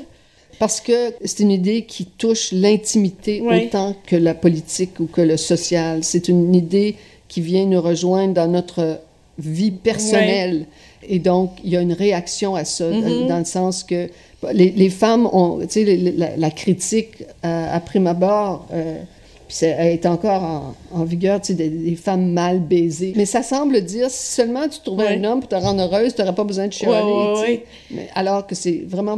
[0.59, 3.67] Parce que c'est une idée qui touche l'intimité Oui.
[3.67, 6.03] autant que la politique ou que le social.
[6.03, 6.95] C'est une idée
[7.29, 8.99] qui vient nous rejoindre dans notre
[9.37, 10.65] vie personnelle.
[11.07, 13.27] Et donc, il y a une réaction à ça, Mhm.
[13.27, 14.09] dans le sens que
[14.53, 19.01] les, les femmes ont, tu sais, la, la critique à, à prime abord, euh,
[19.47, 23.13] puis c'est- elle est encore en, en vigueur, tu sais, des, des femmes mal baisées.
[23.15, 25.17] Mais ça semble dire, si seulement tu trouvais Ouais.
[25.17, 26.93] un homme pour te rendre heureuse, tu n'aurais pas besoin de chialer.
[27.11, 27.65] Ouais, ouais.
[27.91, 29.17] Mais alors que c'est vraiment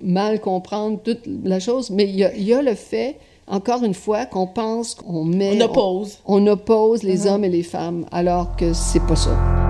[0.00, 1.90] mal comprendre toute la chose.
[1.90, 3.16] Mais il y a, il y a le fait,
[3.48, 5.58] encore une fois, qu'on pense qu'on met...
[5.60, 6.18] On oppose.
[6.26, 7.26] On, on oppose les Mhm.
[7.26, 9.65] hommes et les femmes, alors que c'est pas ça.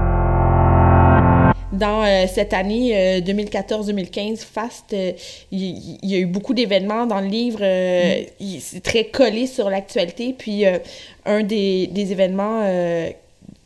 [1.79, 5.12] Dans euh, cette année euh, 2014-2015, Fast, euh,
[5.51, 7.59] il y, a eu beaucoup d'événements dans le livre.
[7.62, 8.23] euh,
[8.61, 10.35] C'est très collé sur l'actualité.
[10.37, 10.79] Puis, euh,
[11.25, 13.11] un des, des événements euh,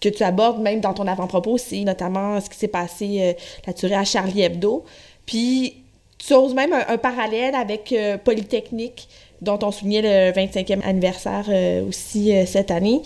[0.00, 3.32] que tu abordes, même dans ton avant-propos, c'est notamment ce qui s'est passé, euh,
[3.66, 4.84] la tuerie à Charlie Hebdo.
[5.26, 5.76] Puis,
[6.18, 9.08] tu oses même un, un parallèle avec euh, Polytechnique,
[9.40, 13.02] dont on soulignait le 25e anniversaire euh, aussi euh, cette année.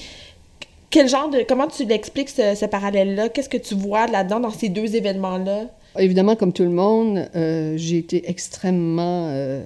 [0.94, 1.44] Quel genre de.
[1.48, 3.28] Comment tu l'expliques ce, ce parallèle-là?
[3.28, 5.64] Qu'est-ce que tu vois là-dedans dans ces deux événements-là?
[5.98, 9.64] Évidemment, comme tout le monde, euh, j'ai été extrêmement euh,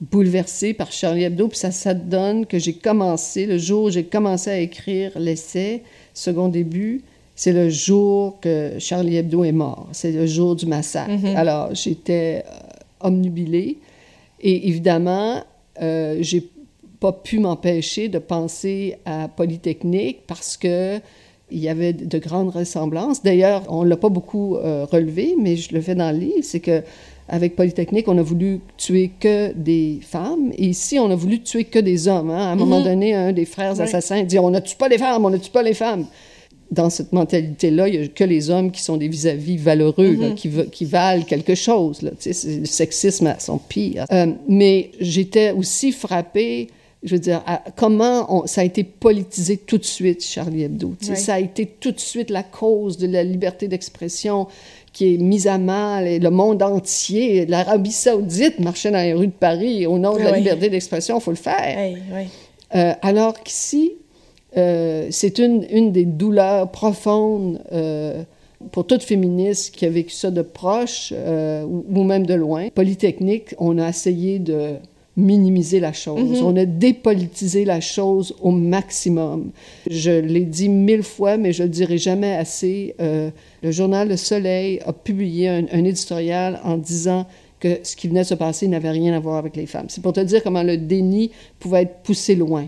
[0.00, 1.48] bouleversée par Charlie Hebdo.
[1.48, 5.82] Puis ça, ça donne que j'ai commencé, le jour où j'ai commencé à écrire l'essai,
[6.14, 7.02] second début,
[7.36, 9.88] c'est le jour que Charlie Hebdo est mort.
[9.92, 11.10] C'est le jour du massacre.
[11.10, 11.36] Mhm.
[11.36, 13.76] Alors, j'étais euh, omnubilée.
[14.40, 15.44] Et évidemment,
[15.82, 16.48] euh, j'ai
[17.02, 21.00] pas pu m'empêcher de penser à Polytechnique parce que
[21.50, 23.22] il y avait de grandes ressemblances.
[23.22, 26.60] D'ailleurs, on l'a pas beaucoup euh, relevé, mais je le fais dans le livre, c'est
[26.60, 26.82] que
[27.28, 31.64] avec Polytechnique, on a voulu tuer que des femmes, et ici, on a voulu tuer
[31.64, 32.30] que des hommes.
[32.30, 32.38] hein.
[32.48, 32.84] À un moment Mhm.
[32.84, 33.82] donné, un des frères Oui.
[33.82, 36.06] assassins dit On ne tue pas les femmes, on ne tue pas les femmes.
[36.70, 40.28] Dans cette mentalité-là, il n'y a que les hommes qui sont des vis-à-vis valeureux, là,
[40.30, 40.34] Mhm.
[40.70, 42.00] qui, valent quelque chose.
[42.00, 42.10] Là.
[42.12, 44.06] Tu sais, c'est- le sexisme à son pire.
[44.10, 46.68] Euh, mais j'étais aussi frappée,
[47.02, 50.94] je veux dire, à comment on- ça a été politisé tout de suite, Charlie Hebdo.
[51.08, 51.16] Oui.
[51.16, 54.46] Ça a été tout de suite la cause de la liberté d'expression
[54.92, 59.28] qui est mise à mal, et le monde entier, l'Arabie saoudite marchait dans les rues
[59.28, 61.76] de Paris au nom de la liberté d'expression, il faut le faire.
[62.74, 63.92] Euh, alors qu'ici,
[64.56, 68.22] euh, c'est une, une des douleurs profondes euh,
[68.70, 72.68] pour toute féministe qui a vécu ça de proche ou, ou même de loin.
[72.74, 74.74] Polytechnique, on a essayé de
[75.16, 76.40] minimiser la chose.
[76.40, 76.46] Mhm.
[76.46, 79.50] On a dépolitisé la chose au maximum.
[79.90, 82.94] Je l'ai dit mille fois, mais je le dirai jamais assez.
[83.00, 83.30] Euh,
[83.62, 87.26] le journal Le Soleil a publié un, un éditorial en disant
[87.60, 89.86] que ce qui venait de se passer n'avait rien à voir avec les femmes.
[89.88, 92.66] C'est pour te dire comment le déni pouvait être poussé loin.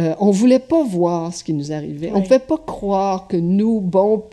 [0.00, 2.10] Euh, on voulait pas voir ce qui nous arrivait.
[2.12, 2.22] On Oui.
[2.24, 4.24] pouvait pas croire que nous, bons,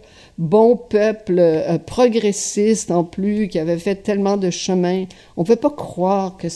[0.42, 5.06] bons peuples euh, progressistes en plus, qui avaient fait tellement de chemin,
[5.38, 6.48] on pouvait pas croire que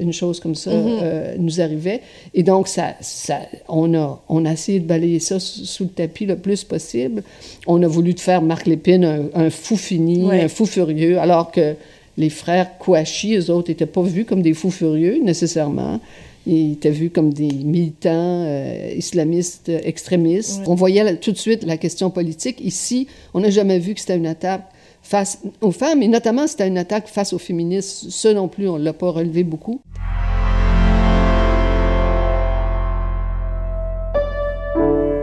[0.00, 0.98] une chose comme ça Mhm.
[1.02, 2.00] euh, nous arrivait.
[2.32, 5.90] Et donc, ça, ça, on, a, on a essayé de balayer ça sous, sous le
[5.90, 7.24] tapis le plus possible.
[7.66, 10.42] On a voulu faire Marc Lépine un, un fou fini, Ouais.
[10.44, 11.74] un fou furieux, alors que
[12.16, 15.98] les frères Kouachi, eux autres, n'étaient pas vus comme des fous furieux nécessairement.
[16.46, 20.60] Ils étaient vus comme des militants euh, islamistes extrémistes.
[20.60, 20.64] Ouais.
[20.68, 22.60] On voyait là, tout de suite la question politique.
[22.60, 24.68] Ici, on n'a jamais vu que c'était une attaque
[25.02, 28.10] face aux femmes, et notamment c'était une attaque face aux féministes.
[28.10, 29.80] Ce non plus, on ne l'a pas relevé beaucoup.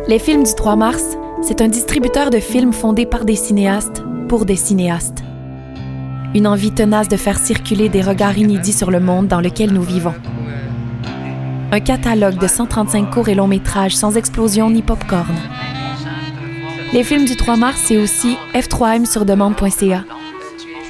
[0.07, 4.45] Les films du 3 mars, c'est un distributeur de films fondé par des cinéastes pour
[4.45, 5.19] des cinéastes.
[6.33, 9.83] Une envie tenace de faire circuler des regards inédits sur le monde dans lequel nous
[9.83, 10.13] vivons.
[11.73, 15.33] Un catalogue de 135 courts et longs métrages sans explosion ni popcorn.
[16.91, 20.03] Les films du 3 mars, c'est aussi f3m sur demande.ca,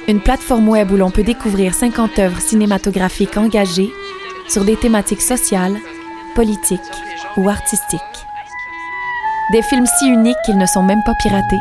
[0.08, 3.92] une plateforme web où l'on peut découvrir 50 œuvres cinématographiques engagées
[4.48, 5.76] sur des thématiques sociales,
[6.34, 6.80] politiques
[7.36, 8.00] ou artistiques.
[9.52, 11.60] Des films si uniques qu'ils ne sont même pas piratés.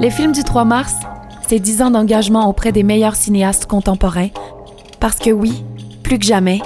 [0.00, 0.96] Les films du 3 mars,
[1.48, 4.28] c'est 10 ans d'engagement auprès des meilleurs cinéastes contemporains,
[5.00, 5.64] parce que oui,
[6.08, 6.60] plus que jamais,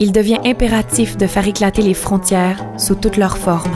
[0.00, 3.74] il devient impératif de faire éclater les frontières sous toutes leurs formes.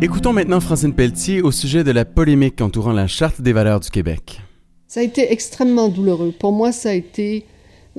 [0.00, 3.90] Écoutons maintenant Francine Pelletier au sujet de la polémique entourant la Charte des valeurs du
[3.90, 4.40] Québec.
[4.88, 6.32] Ça a été extrêmement douloureux.
[6.40, 7.44] Pour moi, ça a été,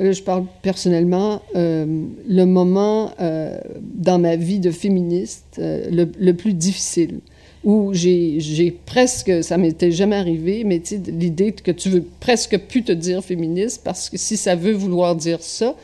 [0.04, 1.86] là, je parle personnellement, euh,
[2.28, 7.20] le moment euh, dans ma vie de féministe euh, le, plus difficile,
[7.64, 12.92] où j'ai presque, ça m'était jamais arrivé, mais l'idée que tu veux presque plus te
[12.92, 15.76] dire féministe parce que si ça veut vouloir dire ça,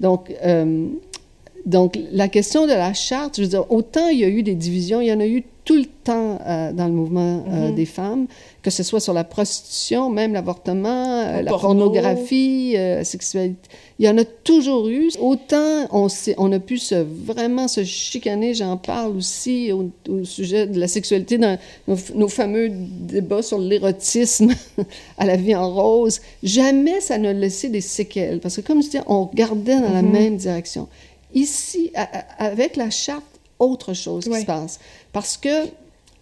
[0.00, 0.86] donc euh,
[1.66, 4.54] Donc, la question de la charte, je veux dire, autant il y a eu des
[4.54, 7.74] divisions, il y en a eu tout le temps euh, dans le mouvement euh, Mhm.
[7.74, 8.26] des femmes,
[8.62, 11.58] que ce soit sur la prostitution, même l'avortement, euh, la porno.
[11.90, 13.68] pornographie, la sexualité.
[13.98, 15.10] Il y en a toujours eu.
[15.20, 20.80] Autant on, a pu se, vraiment se chicaner, j'en parle aussi au, au sujet de
[20.80, 24.52] la sexualité dans nos, nos fameux débats sur l'érotisme
[25.18, 26.20] à la vie en rose.
[26.42, 30.00] Jamais ça n'a laissé des séquelles, parce que comme je dis, on regardait dans la
[30.02, 30.10] Mhm.
[30.12, 30.88] même direction.
[31.34, 33.24] Ici, a- a- avec la charte,
[33.58, 34.78] autre chose qui se passe.
[35.12, 35.66] Parce que,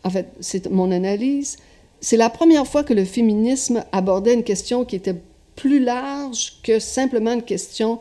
[0.04, 1.57] en fait, c'est mon analyse,
[2.00, 5.14] c'est la première fois que le féminisme abordait une question qui était
[5.54, 7.98] plus large que simplement une question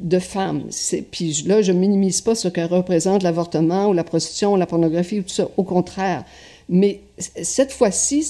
[0.00, 0.68] de femmes.
[1.12, 5.20] Puis là, je minimise pas ce que représente l'avortement ou la prostitution ou la pornographie
[5.20, 6.24] ou tout ça, au contraire.
[6.68, 8.26] Mais cette fois-ci,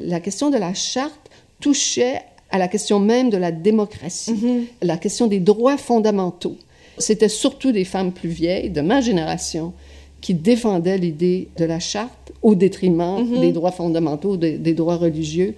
[0.00, 1.30] la question de la charte
[1.60, 2.20] touchait
[2.50, 4.34] à la question même de la démocratie,
[4.82, 6.56] la question des droits fondamentaux.
[6.98, 9.72] C'était surtout des femmes plus vieilles, de ma génération,
[10.20, 15.54] qui défendaient l'idée de la charte au détriment des droits fondamentaux, des, des droits religieux,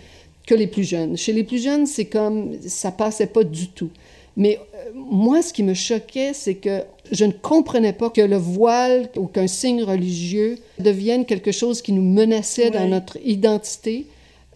[0.46, 1.16] que les plus jeunes.
[1.16, 3.90] Chez les plus jeunes, c'est comme ça passait pas du tout.
[4.36, 8.36] Mais euh, moi, ce qui me choquait, c'est que je ne comprenais pas que le
[8.36, 14.06] voile ou qu'un signe religieux devienne quelque chose qui nous menaçait dans notre identité,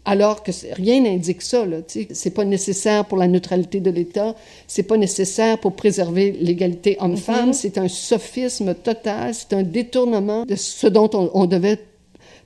[0.04, 1.64] alors que rien n'indique ça.
[1.86, 2.08] Sais.
[2.12, 4.34] c'est pas nécessaire pour la neutralité de l'État,
[4.66, 10.54] c'est pas nécessaire pour préserver l'égalité homme-femme, c'est un sophisme total, c'est un détournement de
[10.56, 11.78] ce dont on, on devait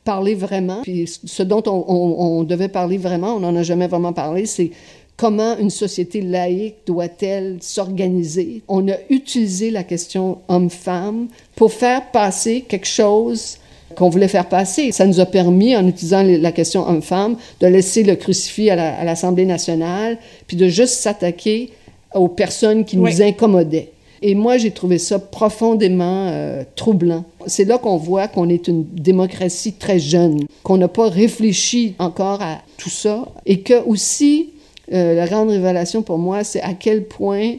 [0.04, 0.82] parler vraiment.
[0.82, 4.46] Puis ce dont on, on- on devait parler vraiment, on n'en a jamais vraiment parlé,
[4.46, 4.70] c'est
[5.16, 8.62] comment une société laïque doit-elle s'organiser.
[8.66, 13.58] On a utilisé la question homme-femme pour faire passer quelque chose
[13.94, 14.92] qu'on voulait faire passer.
[14.92, 18.94] Ça nous a permis, en utilisant la question homme-femme, de laisser le crucifix à la-
[18.98, 21.70] à l'Assemblée nationale, puis de juste s'attaquer
[22.14, 23.90] aux personnes qui nous incommodaient.
[24.22, 27.24] Et moi, j'ai trouvé ça profondément euh, troublant.
[27.46, 32.40] C'est là qu'on voit qu'on est une démocratie très jeune, qu'on n'a pas réfléchi encore
[32.40, 34.50] à tout ça, et que aussi,
[34.92, 37.54] euh, la grande révélation pour moi, c'est à quel point,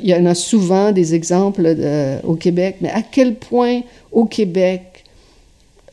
[0.00, 3.80] il y en a souvent des exemples de- au Québec, mais à quel point
[4.12, 4.82] au Québec,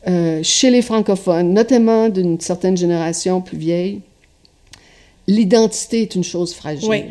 [0.08, 4.00] euh, chez les francophones, notamment d'une certaine génération plus vieille,
[5.26, 6.88] l'identité est une chose fragile.
[6.88, 7.04] Oui.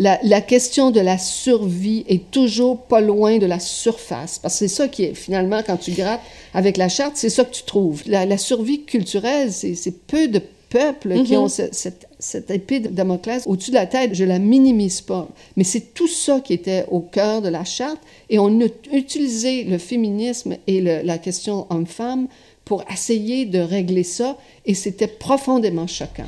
[0.00, 4.38] La, la question de la survie est toujours pas loin de la surface.
[4.38, 6.20] Parce que c'est ça qui est, finalement, quand tu grattes
[6.54, 8.04] avec la charte, c'est ça que tu trouves.
[8.06, 10.40] La, la survie culturelle, c'est c'est peu de
[10.70, 11.42] peuples qui Mhm.
[11.42, 14.14] ont ce- cette, cette épée de Damoclès au-dessus de la tête.
[14.14, 15.28] Je la minimise pas.
[15.56, 17.98] Mais c'est tout ça qui était au cœur de la charte.
[18.30, 22.28] Et on a utilisé le féminisme et le- la question homme-femme
[22.64, 24.36] pour essayer de régler ça.
[24.66, 26.24] Et c'était profondément choquant.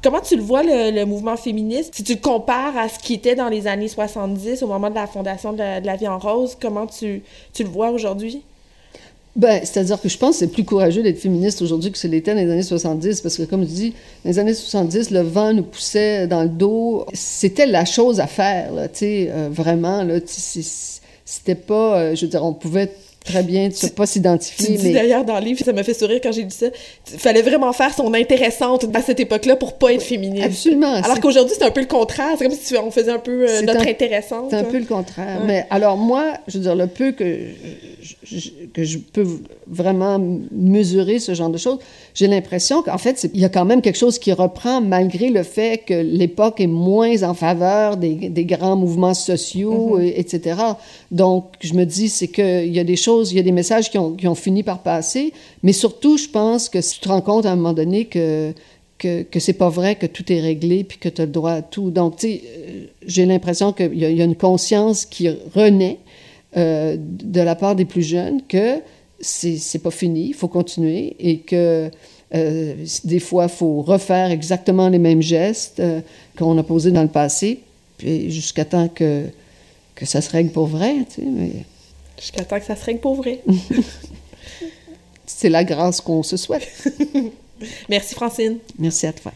[0.00, 1.92] Comment tu le vois, le, le mouvement féministe?
[1.96, 4.94] Si tu le compares à ce qui était dans les années 70, au moment de
[4.94, 8.42] la fondation de la, de la vie en rose, comment tu, tu le vois aujourd'hui?
[9.38, 12.34] Ben, c'est-à-dire que je pense que c'est plus courageux d'être féministe aujourd'hui que ce l'était
[12.34, 13.90] dans les années 70, parce que, comme je dis,
[14.24, 17.06] dans les années 70, le vent nous poussait dans le dos.
[17.12, 20.18] C'était la chose à faire, là, euh, vraiment, là,
[21.24, 22.90] c'était pas, euh, je veux dire, on pouvait
[23.28, 24.92] très bien ne pas Tu s'identifier, dis mais...
[24.92, 26.66] d'ailleurs dans le livre, ça m'a fait sourire quand j'ai lu ça,
[27.12, 30.44] il fallait vraiment faire son intéressante à cette époque-là pour pas être féministe.
[30.44, 30.94] Absolument.
[30.94, 32.34] Alors qu'aujourd'hui, c'est un peu le contraire.
[32.38, 34.46] C'est comme si tu- on faisait un peu euh, notre un- intéressante.
[34.50, 34.66] C'est un hein.
[34.70, 35.40] peu le contraire.
[35.40, 35.46] Ouais.
[35.46, 37.38] Mais alors moi, je veux dire, le peu que
[38.02, 39.26] je, je- que je peux
[39.66, 40.18] vraiment
[40.52, 41.78] mesurer ce genre de choses,
[42.14, 45.42] j'ai l'impression qu'en fait, il y a quand même quelque chose qui reprend malgré le
[45.42, 50.56] fait que l'époque est moins en faveur des, des grands mouvements sociaux, et- etc.
[51.10, 53.90] Donc, je me dis, c'est qu'il y a des choses, il y a des messages
[53.90, 57.52] qui ont, fini par passer, mais surtout, je pense que tu te rends compte à
[57.52, 58.52] un moment donné que
[58.98, 61.52] que, que c'est pas vrai que tout est réglé puis que tu as le droit
[61.52, 61.90] à tout.
[61.90, 65.98] Donc, tu sais, euh, j'ai l'impression qu'il y, y a une conscience qui renaît
[66.56, 68.80] euh, de la part des plus jeunes que
[69.20, 71.90] c'est pas fini, il faut continuer et que
[72.34, 75.82] euh, des fois, il faut refaire exactement les mêmes gestes
[76.36, 77.60] qu'on a posés dans le passé,
[77.96, 79.24] puis jusqu'à temps que,
[79.94, 81.64] que ça se règle pour vrai, tu sais,
[82.18, 83.42] Jusqu'à temps que ça se règle pour vrai.
[85.26, 86.68] c'est la grâce qu'on se souhaite.
[87.88, 88.58] Merci Francine.
[88.78, 89.32] Merci à toi.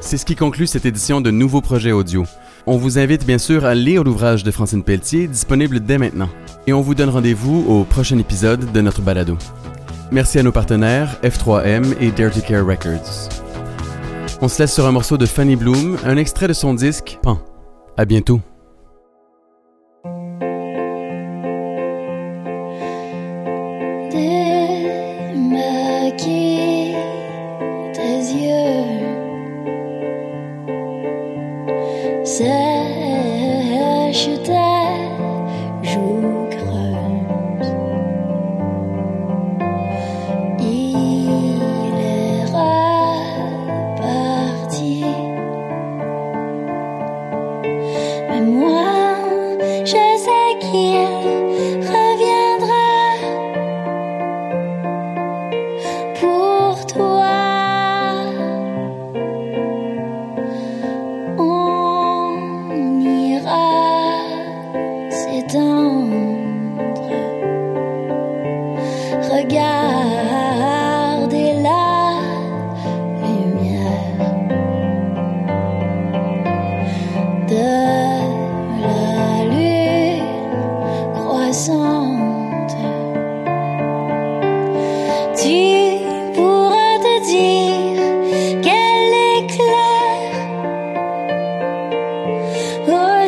[0.00, 2.24] C'est ce qui conclut cette édition de Nouveaux projets audio.
[2.66, 6.28] On vous invite bien sûr à lire l'ouvrage de Francine Pelletier, disponible dès maintenant.
[6.66, 9.36] Et on vous donne rendez-vous au prochain épisode de notre balado.
[10.10, 13.28] Merci à nos partenaires F3M et Dare to Care Records.
[14.40, 17.38] On se laisse sur un morceau de Fanny Bloom, un extrait de son disque Pan.
[17.96, 18.40] À bientôt.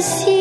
[0.00, 0.35] Son cœur